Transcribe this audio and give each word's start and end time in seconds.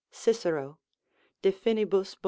[Cicero, 0.09 0.79
De 1.43 1.51
Finibus, 1.51 2.15
ii. 2.15 2.19